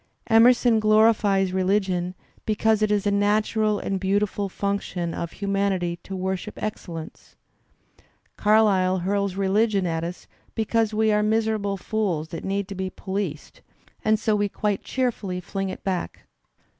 Emerson 0.25 0.79
glorifies 0.79 1.53
religion 1.53 2.15
because 2.43 2.81
it 2.81 2.89
is 2.91 3.05
a 3.05 3.11
natural 3.11 3.77
and 3.77 3.99
beautiful 3.99 4.49
function 4.49 5.13
of 5.13 5.33
humanity 5.33 5.97
to 6.01 6.15
worship 6.15 6.55
excellence. 6.59 7.35
Carlyle 8.35 8.97
hurls 9.05 9.35
religion 9.35 9.85
at 9.85 10.03
us 10.03 10.25
because 10.55 10.91
we 10.91 11.11
are 11.11 11.21
miserable 11.21 11.77
fools 11.77 12.29
that 12.29 12.43
need 12.43 12.67
to 12.67 12.73
be 12.73 12.89
policed, 12.89 13.61
and 14.03 14.19
so 14.19 14.35
we 14.35 14.49
quite 14.49 14.83
cheerfully 14.83 15.39
fling 15.39 15.69
it 15.69 15.83
back. 15.83 16.23